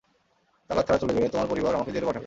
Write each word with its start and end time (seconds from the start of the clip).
তালাক 0.69 0.85
ছাড়া 0.87 0.99
চলে 0.99 1.13
গেলে, 1.13 1.27
তোমার 1.29 1.47
পরিবার 1.47 1.75
আমাকে 1.75 1.91
জেলে 1.91 2.05
পাঠাবে। 2.05 2.19